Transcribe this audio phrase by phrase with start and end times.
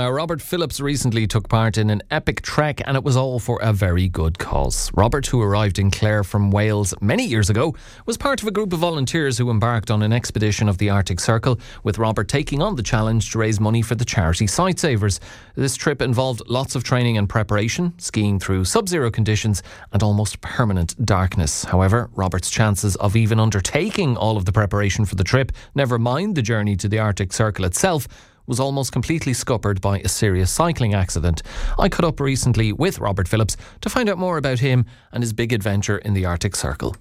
[0.00, 3.60] Now, Robert Phillips recently took part in an epic trek, and it was all for
[3.60, 4.90] a very good cause.
[4.94, 7.74] Robert, who arrived in Clare from Wales many years ago,
[8.06, 11.20] was part of a group of volunteers who embarked on an expedition of the Arctic
[11.20, 15.20] Circle, with Robert taking on the challenge to raise money for the charity Sightsavers.
[15.54, 19.62] This trip involved lots of training and preparation, skiing through sub zero conditions,
[19.92, 21.64] and almost permanent darkness.
[21.64, 26.36] However, Robert's chances of even undertaking all of the preparation for the trip, never mind
[26.36, 28.08] the journey to the Arctic Circle itself,
[28.46, 31.42] was almost completely scuppered by a serious cycling accident.
[31.78, 35.32] I caught up recently with Robert Phillips to find out more about him and his
[35.32, 36.96] big adventure in the Arctic Circle.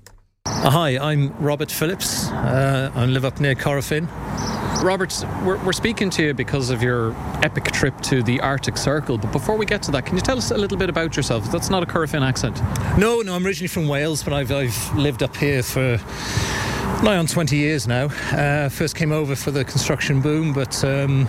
[0.45, 2.29] Uh, hi, I'm Robert Phillips.
[2.29, 4.07] Uh, I live up near Corofin.
[4.83, 5.13] Robert,
[5.43, 7.13] we're, we're speaking to you because of your
[7.43, 9.17] epic trip to the Arctic Circle.
[9.17, 11.51] But before we get to that, can you tell us a little bit about yourself?
[11.51, 12.61] That's not a Corofin accent.
[12.97, 15.97] No, no, I'm originally from Wales, but I've, I've lived up here for
[17.03, 18.05] nigh on 20 years now.
[18.31, 21.25] Uh, first came over for the construction boom, but um,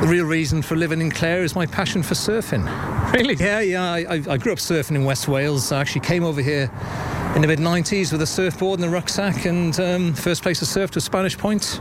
[0.00, 2.64] the real reason for living in Clare is my passion for surfing.
[3.12, 3.34] Really?
[3.34, 3.92] Yeah, yeah.
[3.92, 5.72] I, I grew up surfing in West Wales.
[5.72, 6.70] I actually came over here
[7.34, 10.66] in the mid 90s with a surfboard and a rucksack, and um, first place I
[10.66, 11.80] surfed was Spanish Point.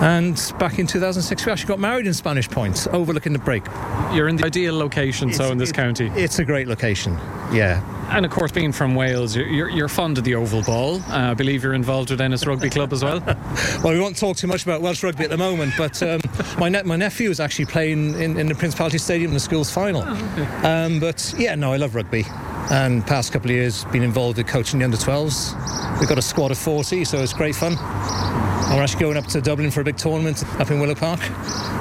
[0.00, 3.64] And back in 2006, we actually got married in Spanish Point, overlooking the break.
[4.12, 6.10] You're in the ideal location, so in this it, county.
[6.14, 7.18] It's a great location,
[7.52, 7.82] yeah.
[8.10, 10.96] And of course, being from Wales, you're, you're fond of the oval ball.
[11.02, 13.20] Uh, I believe you're involved with Ennis Rugby Club as well.
[13.84, 16.20] well, we won't talk too much about Welsh rugby at the moment, but um,
[16.58, 19.70] my, ne- my nephew is actually playing in, in, the Principality Stadium in the school's
[19.70, 20.02] final.
[20.06, 20.66] Oh, okay.
[20.66, 22.24] um, but yeah, no, I love rugby.
[22.70, 26.00] And past couple of years, been involved with coaching the under 12s.
[26.00, 27.76] We've got a squad of 40, so it's great fun.
[27.78, 31.20] And we're actually going up to Dublin for a big tournament up in Willow Park,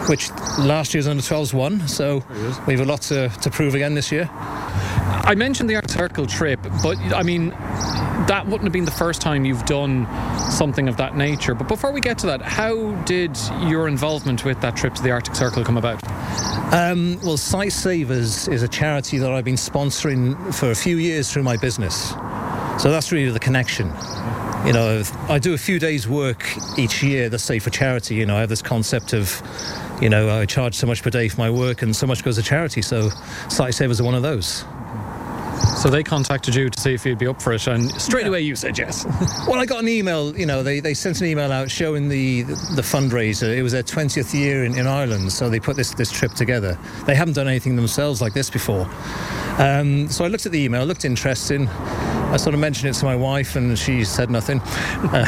[0.09, 0.29] which
[0.59, 1.87] last year's under 12s won.
[1.87, 2.23] So
[2.65, 4.29] we have a lot to, to prove again this year.
[5.27, 9.19] I mentioned the Arctic Circle trip, but I mean, that wouldn't have been the first
[9.19, 10.07] time you've done
[10.49, 11.53] something of that nature.
[11.53, 15.11] But before we get to that, how did your involvement with that trip to the
[15.11, 16.01] Arctic Circle come about?
[16.73, 21.43] Um, well, Sightsavers is a charity that I've been sponsoring for a few years through
[21.43, 22.11] my business.
[22.81, 23.87] So that's really the connection.
[24.65, 26.45] You know, I do a few days' work
[26.77, 28.15] each year, let's say for charity.
[28.15, 29.41] You know, I have this concept of,
[30.01, 32.37] you know, I charge so much per day for my work and so much goes
[32.37, 32.81] to charity.
[32.81, 33.09] So
[33.49, 34.63] Sightsavers are one of those.
[35.77, 38.29] So they contacted you to see if you'd be up for it, and straight yeah.
[38.29, 39.05] away you said yes.
[39.47, 40.35] well, I got an email.
[40.35, 43.55] You know, they, they sent an email out showing the the fundraiser.
[43.55, 46.79] It was their 20th year in, in Ireland, so they put this this trip together.
[47.05, 48.89] They haven't done anything themselves like this before.
[49.59, 51.67] Um, so I looked at the email, looked interesting.
[51.67, 54.59] I sort of mentioned it to my wife, and she said nothing.
[54.61, 55.25] Uh,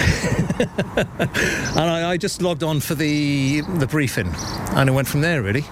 [0.97, 4.33] and I, I just logged on for the the briefing,
[4.71, 5.63] and it went from there really.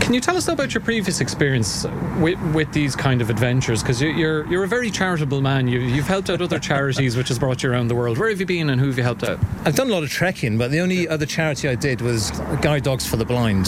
[0.00, 1.84] Can you tell us about your previous experience
[2.18, 3.82] with, with these kind of adventures?
[3.82, 5.68] Because you're you're a very charitable man.
[5.68, 8.16] You, you've helped out other charities, which has brought you around the world.
[8.16, 9.38] Where have you been, and who have you helped out?
[9.64, 12.30] I've done a lot of trekking, but the only other charity I did was
[12.62, 13.66] Guide Dogs for the Blind.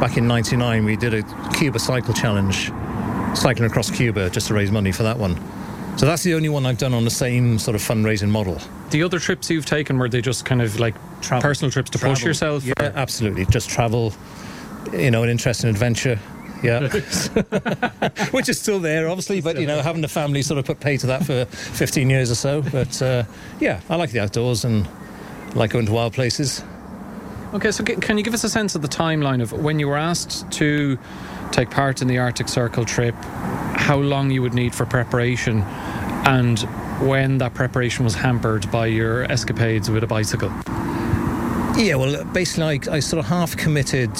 [0.00, 1.22] Back in '99, we did a
[1.54, 2.72] Cuba cycle challenge,
[3.38, 5.36] cycling across Cuba just to raise money for that one.
[5.96, 8.58] So that's the only one I've done on the same sort of fundraising model.
[8.90, 11.42] The other trips you've taken were they just kind of like travel.
[11.42, 12.14] personal trips to travel.
[12.14, 12.64] push yourself?
[12.64, 12.92] Yeah, or?
[12.94, 13.46] absolutely.
[13.46, 14.12] Just travel,
[14.92, 16.18] you know, an interesting adventure.
[16.62, 16.88] Yeah,
[18.30, 20.96] which is still there, obviously, but you know, having the family sort of put pay
[20.96, 22.62] to that for 15 years or so.
[22.62, 23.24] But uh,
[23.60, 24.88] yeah, I like the outdoors and
[25.54, 26.62] like going to wild places.
[27.54, 29.96] Okay, so can you give us a sense of the timeline of when you were
[29.96, 30.98] asked to
[31.52, 33.14] take part in the Arctic Circle trip,
[33.76, 35.62] how long you would need for preparation,
[36.26, 36.58] and
[37.00, 40.52] when that preparation was hampered by your escapades with a bicycle?
[41.76, 44.10] Yeah, well, basically, I, I sort of half committed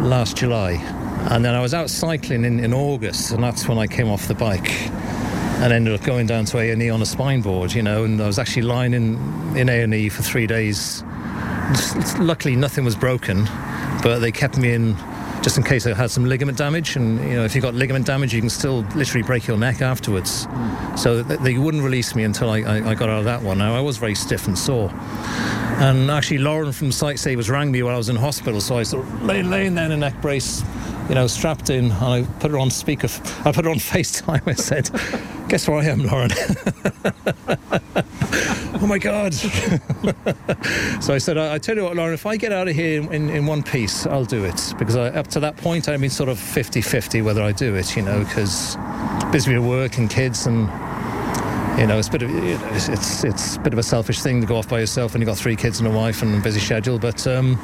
[0.00, 0.72] last July,
[1.30, 4.26] and then I was out cycling in, in August, and that's when I came off
[4.26, 4.70] the bike
[5.62, 8.26] and ended up going down to A&E on a spine board, you know, and I
[8.26, 11.04] was actually lying in, in A&E for three days.
[12.18, 13.44] Luckily, nothing was broken,
[14.02, 14.96] but they kept me in
[15.42, 16.96] just in case I had some ligament damage.
[16.96, 19.80] And you know, if you've got ligament damage, you can still literally break your neck
[19.80, 20.46] afterwards.
[20.46, 20.98] Mm.
[20.98, 23.58] So they wouldn't release me until I, I, I, got out of that one.
[23.58, 24.88] Now I was very stiff and sore.
[25.76, 29.04] And actually, Lauren from Sightsavers rang me while I was in hospital, so I sort
[29.04, 30.62] of lay, laying there in a neck brace,
[31.08, 33.08] you know, strapped in, and I put her on speaker.
[33.44, 34.46] I put her on FaceTime.
[34.46, 34.90] I said,
[35.48, 36.30] "Guess where I am, Lauren."
[38.80, 39.34] oh my God.
[39.34, 43.00] so I said, I, I, tell you what, Lauren, if I get out of here
[43.12, 44.74] in, in one piece, I'll do it.
[44.78, 47.74] Because I, up to that point, I've been sort of 50 50 whether I do
[47.74, 48.76] it, you know, because
[49.32, 50.68] busy with work and kids and
[51.78, 52.30] you know, it's a bit of
[52.74, 55.20] it's, it's, it's a bit of a selfish thing to go off by yourself when
[55.20, 56.98] you've got three kids and a wife and a busy schedule.
[56.98, 57.56] But um,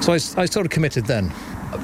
[0.00, 1.32] so I, I sort of committed then.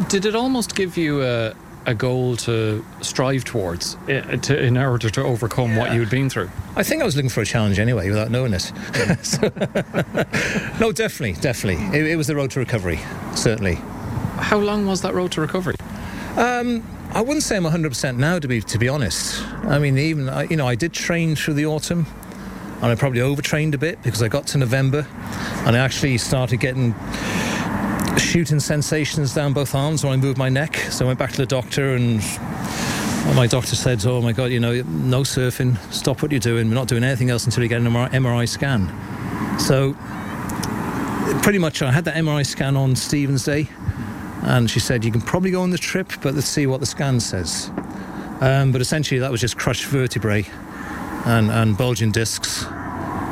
[0.09, 1.55] Did it almost give you a,
[1.87, 5.79] a goal to strive towards to, in order to overcome yeah.
[5.79, 6.51] what you had been through?
[6.77, 8.61] I think I was looking for a challenge anyway, without knowing it.
[9.23, 9.41] so,
[10.81, 11.99] no, definitely, definitely.
[11.99, 12.99] It, it, was the road to recovery,
[13.35, 13.77] certainly.
[14.37, 15.77] How long was that road to recovery?
[16.37, 19.43] Um, I wouldn't say I'm 100% now, to be to be honest.
[19.65, 22.07] I mean, even you know, I did train through the autumn,
[22.77, 25.07] and I probably overtrained a bit because I got to November,
[25.67, 26.95] and I actually started getting
[28.19, 30.77] shooting sensations down both arms when I moved my neck.
[30.91, 32.21] So I went back to the doctor, and
[33.35, 35.79] my doctor said, "Oh my God, you know, no surfing.
[35.93, 36.69] Stop what you're doing.
[36.69, 38.93] We're not doing anything else until you get an MRI scan."
[39.59, 39.95] So
[41.43, 43.71] pretty much, I had that MRI scan on Stephen's Day
[44.43, 46.87] and she said, You can probably go on the trip, but let's see what the
[46.87, 47.71] scan says.
[48.41, 50.47] Um, but essentially, that was just crushed vertebrae
[51.27, 52.65] and, and bulging discs,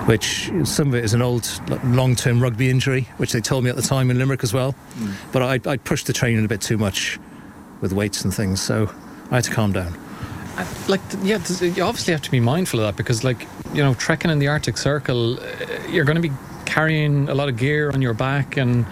[0.07, 1.49] which some of it is an old
[1.85, 4.75] long term rugby injury, which they told me at the time in Limerick as well.
[4.95, 5.15] Mm.
[5.33, 7.19] But I, I pushed the training a bit too much
[7.81, 8.91] with weights and things, so
[9.31, 9.97] I had to calm down.
[10.89, 14.31] like yeah you obviously have to be mindful of that because like you know trekking
[14.31, 18.01] in the arctic circle uh, you're going to be carrying a lot of gear on
[18.01, 18.87] your back and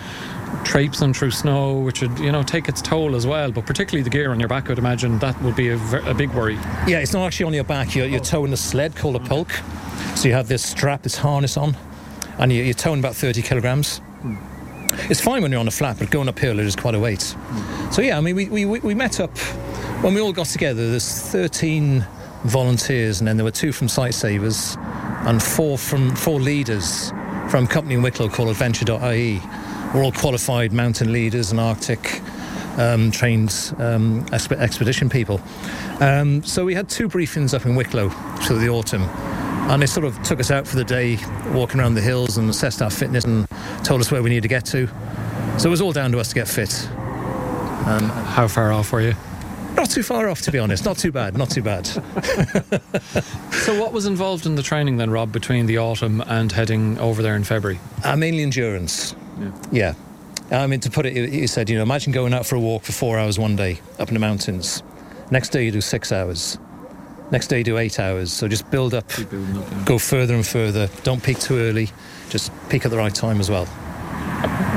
[0.65, 3.51] traipsing through snow, which would you know take its toll as well.
[3.51, 5.79] But particularly the gear on your back, I would imagine that would be a,
[6.09, 6.55] a big worry.
[6.87, 7.95] Yeah, it's not actually on your back.
[7.95, 9.29] You're, you're towing a sled called a mm.
[9.29, 9.51] pulk.
[10.17, 11.77] So you have this strap, this harness on,
[12.39, 14.01] and you're, you're towing about 30 kilograms.
[14.23, 15.11] Mm.
[15.11, 17.19] It's fine when you're on a flat, but going uphill it is quite a weight.
[17.21, 17.95] Mm.
[17.95, 19.37] So yeah, I mean, we, we, we met up
[20.03, 20.91] when we all got together.
[20.91, 22.07] There's 13
[22.45, 24.77] volunteers, and then there were two from Sightsavers,
[25.27, 27.11] and four from four leaders
[27.49, 29.41] from a company in Wicklow called Adventure.ie
[29.95, 32.21] we're all qualified mountain leaders and Arctic
[32.79, 35.41] um, trained um, exp- expedition people.
[36.01, 38.09] Um, so we had two briefings up in Wicklow
[38.41, 39.03] through the autumn.
[39.71, 41.17] And they sort of took us out for the day,
[41.53, 43.49] walking around the hills and assessed our fitness and
[43.83, 44.89] told us where we need to get to.
[45.59, 46.87] So it was all down to us to get fit.
[47.87, 49.15] Um, How far off were you?
[49.75, 50.85] Not too far off, to be honest.
[50.85, 51.37] Not too bad.
[51.37, 51.87] Not too bad.
[53.53, 57.23] so, what was involved in the training then, Rob, between the autumn and heading over
[57.23, 57.81] there in February?
[58.05, 59.17] Uh, mainly endurance.
[59.39, 59.95] Yeah.
[60.51, 60.63] yeah.
[60.63, 62.83] I mean, to put it, you said, you know, imagine going out for a walk
[62.83, 64.83] for four hours one day up in the mountains.
[65.31, 66.59] Next day you do six hours.
[67.31, 68.33] Next day you do eight hours.
[68.33, 69.83] So just build up, up yeah.
[69.87, 70.89] go further and further.
[71.03, 71.91] Don't peak too early.
[72.29, 73.67] Just peak at the right time as well.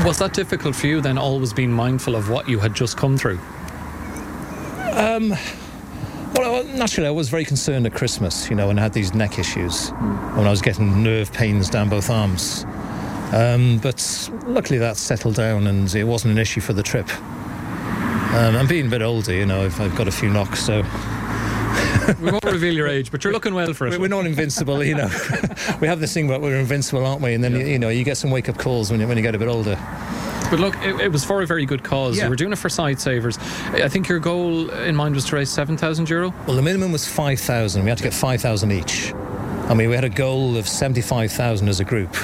[0.06, 3.18] Was that difficult for you then, always being mindful of what you had just come
[3.18, 3.40] through?
[4.94, 5.34] Um,
[6.36, 9.38] well, naturally, I was very concerned at Christmas, you know, and I had these neck
[9.38, 10.38] issues mm.
[10.38, 12.66] when I was getting nerve pains down both arms.
[13.34, 17.10] Um, but luckily that settled down and it wasn't an issue for the trip.
[18.34, 20.84] Um, I'm being a bit older, you know, I've, I've got a few knocks, so.
[22.22, 24.00] we won't reveal your age, but you're looking well for it.
[24.00, 25.10] We're not invincible, you know.
[25.82, 27.34] we have this thing about we're invincible, aren't we?
[27.34, 27.66] And then, yeah.
[27.66, 29.50] you, know, you get some wake up calls when you, when you get a bit
[29.50, 29.76] older.
[30.50, 32.18] But look, it, it was for a very good cause.
[32.18, 32.26] Yeah.
[32.26, 33.38] You were doing it for Sightsavers.
[33.82, 36.34] I think your goal in mind was to raise 7,000 euro?
[36.46, 37.84] Well, the minimum was 5,000.
[37.84, 39.14] We had to get 5,000 each.
[39.14, 42.16] I mean, we had a goal of 75,000 as a group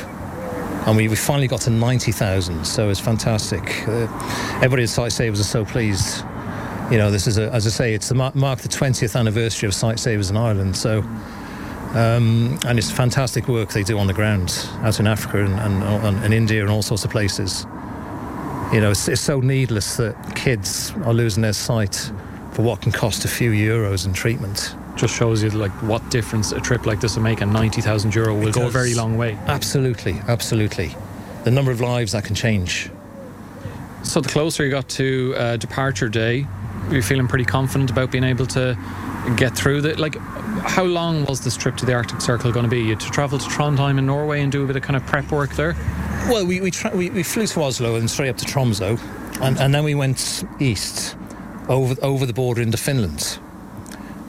[0.86, 3.88] and we, we finally got to 90,000, so it's fantastic.
[3.88, 4.08] Uh,
[4.56, 6.24] everybody at Sightsavers are so pleased.
[6.92, 9.68] You know, this is, a, as I say, it's the mark, mark the 20th anniversary
[9.68, 11.00] of Sightsavers in Ireland, so
[11.94, 16.24] um, and it's fantastic work they do on the ground out in Africa and, and,
[16.24, 17.66] and India and all sorts of places.
[18.74, 22.12] You know, it's, it's so needless that kids are losing their sight
[22.52, 26.52] for what can cost a few euros in treatment just shows you like what difference
[26.52, 29.38] a trip like this will make and 90,000 euro will go a very long way.
[29.48, 30.96] Absolutely, absolutely.
[31.44, 32.90] The number of lives that can change.
[34.04, 36.46] So the closer you got to uh, departure day,
[36.88, 38.78] were you feeling pretty confident about being able to
[39.38, 40.00] get through that?
[40.00, 42.82] Like, how long was this trip to the Arctic Circle going to be?
[42.82, 45.32] You to travel to Trondheim in Norway and do a bit of kind of prep
[45.32, 45.76] work there?
[46.30, 49.00] Well, we we, tra- we, we flew to Oslo and straight up to Tromsø,
[49.42, 51.16] and, and then we went east
[51.70, 53.40] over over the border into Finland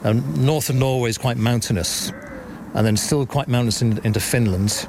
[0.04, 2.12] and north of Norway is quite mountainous,
[2.74, 4.86] and then still quite mountainous in, into Finland.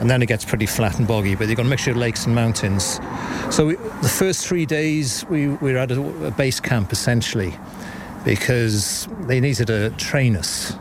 [0.00, 2.24] And then it gets pretty flat and boggy, but you've got a mixture of lakes
[2.24, 3.00] and mountains.
[3.50, 7.54] So we, the first three days we, we were at a, a base camp essentially
[8.24, 10.74] because they needed to train us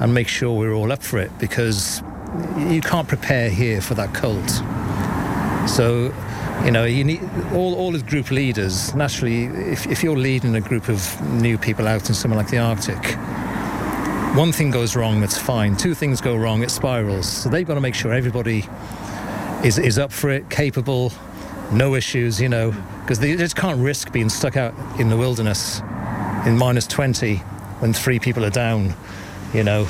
[0.00, 2.02] and make sure we were all up for it because
[2.56, 4.48] you can't prepare here for that cold.
[5.68, 6.12] So
[6.64, 7.20] you know, you need
[7.52, 8.94] all, all as group leaders.
[8.94, 12.58] Naturally, if, if you're leading a group of new people out in somewhere like the
[12.58, 13.04] Arctic,
[14.36, 15.76] one thing goes wrong, that's fine.
[15.76, 17.28] Two things go wrong, it spirals.
[17.28, 18.64] So they've got to make sure everybody
[19.64, 21.12] is, is up for it, capable,
[21.72, 25.80] no issues, you know, because they just can't risk being stuck out in the wilderness
[26.46, 27.36] in minus 20
[27.80, 28.94] when three people are down,
[29.52, 29.88] you know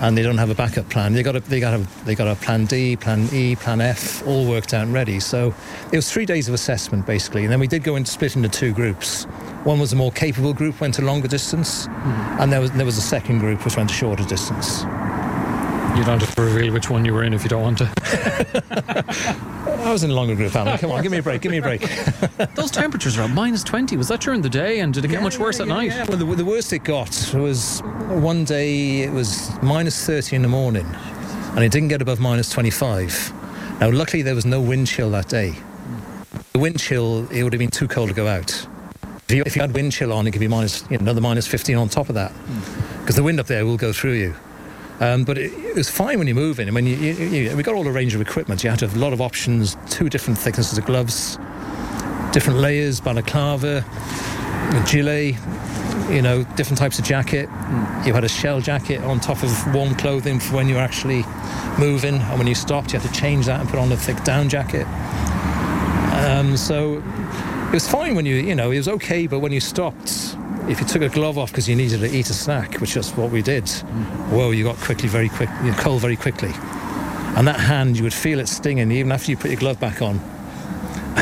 [0.00, 1.12] and they don't have a backup plan.
[1.12, 4.26] They got a, they got a, they got a plan D, plan E, plan F,
[4.26, 5.20] all worked out and ready.
[5.20, 5.54] So
[5.92, 8.48] it was three days of assessment basically, and then we did go into split into
[8.48, 9.24] two groups.
[9.64, 12.42] One was a more capable group, went a longer distance, mm-hmm.
[12.42, 14.84] and there was there was a second group which went a shorter distance.
[15.96, 17.90] You don't have to reveal which one you were in if you don't want to.
[19.86, 20.76] I was in a longer group, Alan.
[20.76, 21.40] Come on, give me a break.
[21.40, 21.80] Give me a break.
[22.54, 23.96] Those temperatures are at minus 20.
[23.96, 25.92] Was that during the day and did it get much worse at night?
[25.92, 30.42] Yeah, well, the, the worst it got was one day it was minus 30 in
[30.42, 30.86] the morning
[31.54, 33.32] and it didn't get above minus 25.
[33.80, 35.54] Now, luckily, there was no wind chill that day.
[36.52, 38.50] The wind chill, it would have been too cold to go out.
[39.28, 41.22] If you, if you had wind chill on, it could be minus, you know, another
[41.22, 43.00] minus 15 on top of that hmm.
[43.00, 44.34] because the wind up there will go through you.
[45.00, 46.68] Um, but it, it, was fine when you're moving.
[46.68, 48.64] I mean, you, you, you, we got all a range of equipment.
[48.64, 51.36] You had to have a lot of options, two different thicknesses of gloves,
[52.32, 53.84] different layers, balaclava,
[54.86, 55.34] gilet,
[56.10, 57.48] you know, different types of jacket.
[58.06, 61.24] You had a shell jacket on top of warm clothing for when you were actually
[61.78, 64.22] moving, and when you stopped, you had to change that and put on a thick
[64.24, 64.86] down jacket.
[66.26, 67.02] Um, so
[67.66, 70.35] it was fine when you, you know, it was okay, but when you stopped,
[70.68, 73.12] if you took a glove off because you needed to eat a snack, which is
[73.12, 74.30] what we did, mm.
[74.30, 76.50] whoa, you got quickly very quick, you cold very quickly.
[77.36, 80.02] And that hand, you would feel it stinging even after you put your glove back
[80.02, 80.16] on.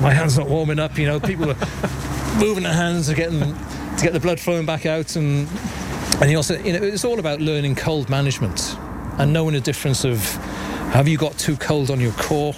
[0.00, 1.56] My hand's not warming up, you know, people are
[2.38, 3.54] moving their hands to get, them,
[3.96, 5.16] to get the blood flowing back out.
[5.16, 5.48] And,
[6.20, 8.76] and you also, you know, it's all about learning cold management
[9.18, 10.18] and knowing the difference of
[10.92, 12.54] have you got too cold on your core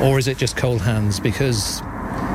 [0.00, 1.18] or is it just cold hands?
[1.18, 1.82] Because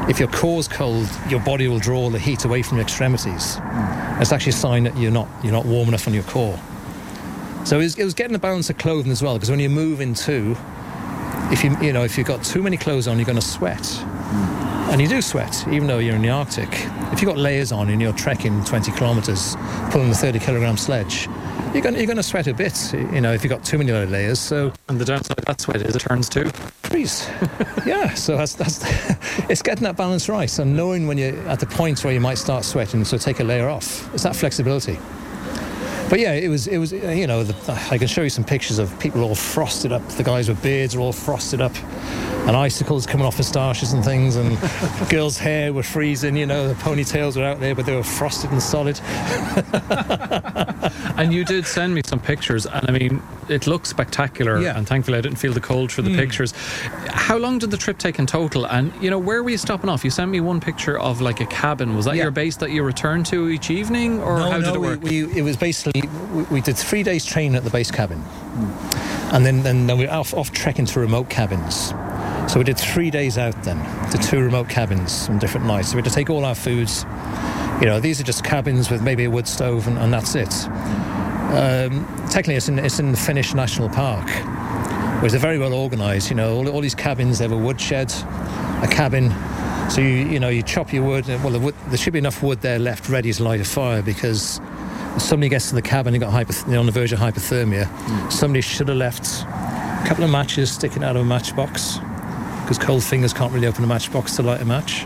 [0.08, 3.56] if your core's cold, your body will draw the heat away from your extremities.
[3.56, 4.22] Mm.
[4.22, 6.60] It's actually a sign that you're not you're not warm enough on your core.
[7.66, 9.70] So it was, it was getting a balance of clothing as well, because when you
[9.70, 10.56] move into,
[11.52, 13.80] if you you know if you've got too many clothes on, you're going to sweat,
[13.80, 14.92] mm.
[14.92, 16.70] and you do sweat even though you're in the Arctic.
[17.12, 19.56] If you've got layers on and you're trekking 20 kilometres,
[19.90, 21.28] pulling a 30 kilogram sledge,
[21.74, 23.92] you're going, you're going to sweat a bit, you know, if you've got too many
[23.92, 24.40] layers.
[24.40, 26.50] So and the downside of that sweat is it turns to
[26.84, 27.30] Freeze.
[27.86, 28.14] yeah.
[28.14, 28.84] So that's that's
[29.50, 32.38] it's getting that balance right and knowing when you're at the point where you might
[32.38, 34.14] start sweating, so take a layer off.
[34.14, 34.98] It's that flexibility.
[36.10, 38.30] But yeah, it was it was uh, you know the, uh, I can show you
[38.30, 40.08] some pictures of people all frosted up.
[40.10, 41.76] The guys with beards are all frosted up
[42.46, 44.58] and icicles coming off moustaches and things, and
[45.10, 46.38] girls' hair were freezing.
[46.38, 49.00] You know, the ponytails were out there, but they were frosted and solid.
[51.18, 54.60] And you did send me some pictures, and I mean, it looks spectacular.
[54.60, 54.78] Yeah.
[54.78, 56.18] And thankfully, I didn't feel the cold for the mm.
[56.18, 56.54] pictures.
[57.08, 58.66] How long did the trip take in total?
[58.68, 60.04] And you know, where were you stopping off?
[60.04, 61.96] You sent me one picture of like a cabin.
[61.96, 62.24] Was that yeah.
[62.24, 65.02] your base that you returned to each evening, or no, how no, did it work?
[65.02, 66.02] We, we, it was basically
[66.34, 68.20] we, we, did three days training at the base cabin.
[68.20, 69.34] Mm.
[69.34, 71.94] And then, then, then we were off, off trekking to remote cabins.
[72.52, 73.78] So we did three days out then
[74.12, 75.90] to two remote cabins on different nights.
[75.90, 77.04] So we had to take all our foods.
[77.82, 80.54] You know, these are just cabins with maybe a wood stove and, and that's it.
[81.56, 84.28] Um, technically, it's in, it's in the Finnish National Park,
[85.22, 86.30] which is very well organised.
[86.30, 88.12] You know, all, all, these cabins, they have a wood shed,
[88.82, 89.30] a cabin.
[89.90, 91.28] So you, you know, you chop your wood.
[91.28, 94.02] Well, the wood, there should be enough wood there left ready to light a fire
[94.02, 94.60] because
[95.18, 98.32] somebody gets to the cabin and got hypoth- on the verge of hypothermia, mm.
[98.32, 101.98] somebody should have left a couple of matches sticking out of a matchbox
[102.62, 105.06] because cold fingers can't really open a matchbox to light a match.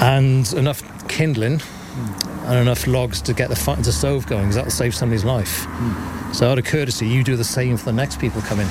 [0.00, 2.44] And enough kindling mm.
[2.46, 5.64] and enough logs to get the, fi- the stove going, because that'll save somebody's life.
[5.66, 6.34] Mm.
[6.34, 8.68] So, out of courtesy, you do the same for the next people coming.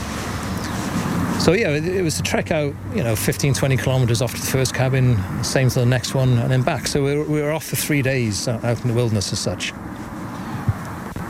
[1.39, 4.41] So, yeah, it, it, was a trek out, you know, 15, 20 kilometres off to
[4.41, 6.87] the first cabin, same to the next one, and then back.
[6.87, 9.73] So, we were, we were off for three days out in the wilderness as such.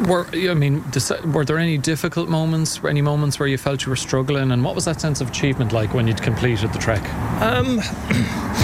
[0.08, 0.84] Were I mean,
[1.34, 4.76] were there any difficult moments, any moments where you felt you were struggling, and what
[4.76, 7.02] was that sense of achievement like when you'd completed the trek?
[7.42, 7.78] Um,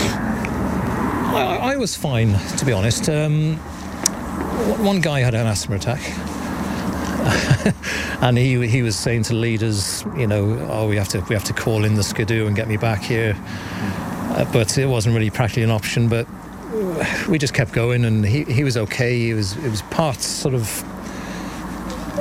[1.84, 3.10] was fine, to be honest.
[3.10, 3.58] Um,
[4.86, 6.00] one guy had an asthma attack.
[8.24, 11.44] and he he was saying to leaders, you know, oh, we have to we have
[11.44, 13.36] to call in the skidoo and get me back here.
[13.36, 16.08] Uh, but it wasn't really practically an option.
[16.08, 16.26] But
[17.28, 19.20] we just kept going, and he, he was okay.
[19.20, 20.66] He was it was part sort of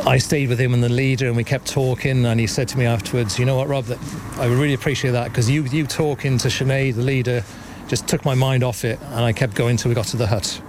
[0.08, 2.26] I stayed with him and the leader, and we kept talking.
[2.26, 3.84] And he said to me afterwards, "You know what, Rob?
[3.84, 4.00] That
[4.40, 7.44] I really appreciate that because you you talking to Sinead, the leader,
[7.88, 10.26] just took my mind off it, and I kept going till we got to the
[10.26, 10.60] hut."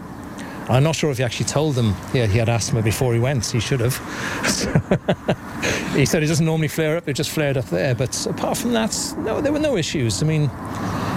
[0.70, 3.46] I'm not sure if he actually told them yeah, he had asthma before he went.
[3.46, 3.98] He should have.
[5.96, 7.94] he said it doesn't normally flare up, it just flared up there.
[7.94, 10.24] But apart from that, no, there were no issues.
[10.24, 10.44] I mean,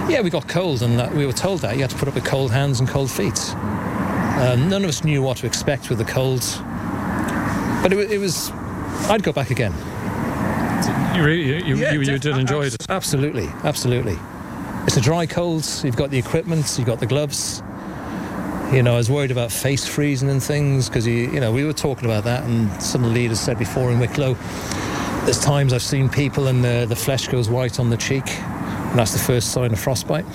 [0.09, 2.25] yeah, we got cold, and we were told that you had to put up with
[2.25, 3.39] cold hands and cold feet.
[3.55, 6.41] Uh, none of us knew what to expect with the cold.
[7.81, 8.51] But it, it was,
[9.09, 9.73] I'd go back again.
[11.15, 12.75] You really, you, yeah, you, you did enjoy it?
[12.89, 14.17] Absolutely, absolutely.
[14.87, 15.69] It's a dry cold.
[15.83, 17.61] You've got the equipment, you've got the gloves.
[18.71, 21.65] You know, I was worried about face freezing and things because, you, you know, we
[21.65, 24.35] were talking about that, and some of the leaders said before in Wicklow,
[25.25, 28.97] there's times I've seen people and the, the flesh goes white on the cheek, and
[28.97, 30.25] that's the first sign of frostbite.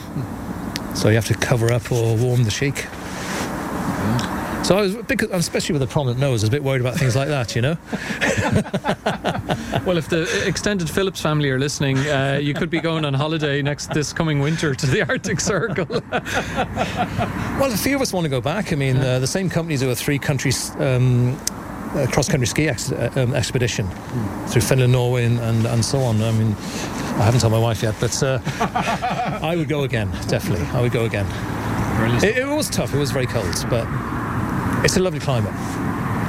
[0.94, 2.74] So you have to cover up or warm the cheek.
[2.74, 4.31] Mm-hmm.
[4.72, 6.94] So I was, because, especially with a prominent nose, I was a bit worried about
[6.94, 7.76] things like that, you know?
[9.84, 13.60] well, if the extended Phillips family are listening, uh, you could be going on holiday
[13.60, 15.84] next this coming winter to the Arctic Circle.
[16.10, 18.72] well, a few of us want to go back.
[18.72, 21.38] I mean, uh, the same companies do a three countries um,
[22.10, 24.48] cross country ski ex- uh, um, expedition mm.
[24.48, 26.22] through Finland, Norway, and, and, and, so on.
[26.22, 26.56] I mean,
[27.20, 28.40] I haven't told my wife yet, but uh,
[29.42, 30.64] I would go again, definitely.
[30.68, 31.26] I would go again.
[32.24, 33.86] It, it was tough, it was very cold, but
[34.84, 35.52] it's a lovely climate.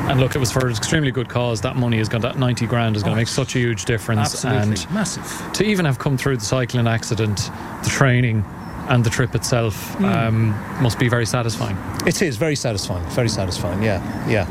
[0.09, 1.61] And look, it was for an extremely good cause.
[1.61, 4.19] That money is going, that ninety grand is going to make such a huge difference.
[4.19, 4.83] Absolutely.
[4.83, 5.53] And massive.
[5.53, 7.37] To even have come through the cycling accident,
[7.83, 8.43] the training,
[8.89, 10.13] and the trip itself mm.
[10.13, 10.49] um,
[10.81, 11.77] must be very satisfying.
[12.05, 13.07] It is very satisfying.
[13.11, 13.81] Very satisfying.
[13.81, 14.45] Yeah, yeah.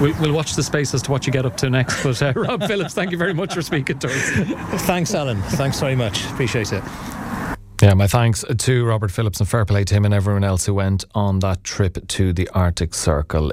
[0.00, 2.02] We'll, we'll, watch the space as to what you get up to next.
[2.02, 4.82] But uh, Rob Phillips, thank you very much for speaking to us.
[4.86, 5.42] Thanks, Alan.
[5.42, 6.24] Thanks very much.
[6.26, 6.82] Appreciate it.
[7.80, 10.74] Yeah, my thanks to Robert Phillips and fair play to him and everyone else who
[10.74, 13.46] went on that trip to the Arctic Circle.